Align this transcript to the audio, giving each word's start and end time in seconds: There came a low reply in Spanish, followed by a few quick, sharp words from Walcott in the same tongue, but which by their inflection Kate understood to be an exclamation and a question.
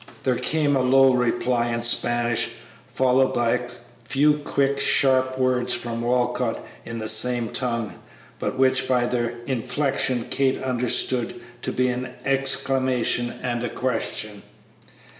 There 0.23 0.39
came 0.39 0.75
a 0.75 0.81
low 0.81 1.13
reply 1.13 1.67
in 1.67 1.83
Spanish, 1.83 2.49
followed 2.87 3.35
by 3.35 3.51
a 3.51 3.69
few 4.03 4.39
quick, 4.39 4.79
sharp 4.79 5.37
words 5.37 5.75
from 5.75 6.01
Walcott 6.01 6.59
in 6.83 6.97
the 6.97 7.07
same 7.07 7.49
tongue, 7.49 7.93
but 8.39 8.57
which 8.57 8.87
by 8.87 9.05
their 9.05 9.35
inflection 9.45 10.25
Kate 10.31 10.57
understood 10.63 11.39
to 11.61 11.71
be 11.71 11.87
an 11.89 12.15
exclamation 12.25 13.29
and 13.43 13.63
a 13.63 13.69
question. 13.69 14.41